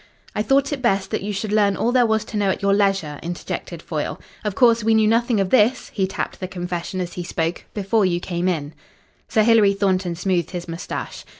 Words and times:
"I 0.33 0.41
thought 0.41 0.73
it 0.73 0.81
best 0.81 1.11
that 1.11 1.21
you 1.21 1.31
should 1.31 1.51
learn 1.51 1.77
all 1.77 1.91
there 1.91 2.07
was 2.07 2.25
to 2.25 2.37
know 2.37 2.49
at 2.49 2.63
your 2.63 2.73
leisure," 2.73 3.19
interjected 3.21 3.83
Foyle. 3.83 4.19
"Of 4.43 4.55
course, 4.55 4.83
we 4.83 4.95
knew 4.95 5.07
nothing 5.07 5.39
of 5.39 5.51
this" 5.51 5.91
he 5.93 6.07
tapped 6.07 6.39
the 6.39 6.47
confession 6.47 6.99
as 6.99 7.13
he 7.13 7.23
spoke 7.23 7.65
"before 7.75 8.03
you 8.07 8.19
came 8.19 8.47
in." 8.47 8.73
Sir 9.29 9.43
Hilary 9.43 9.75
Thornton 9.75 10.15
smoothed 10.15 10.49
his 10.49 10.67
moustache. 10.67 11.23